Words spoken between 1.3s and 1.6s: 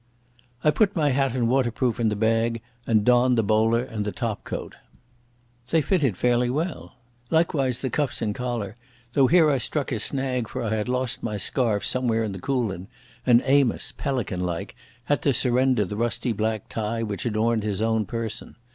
and